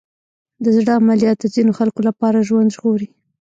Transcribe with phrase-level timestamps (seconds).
[0.63, 3.09] د زړه عملیات د ځینو خلکو لپاره ژوند ژغوري.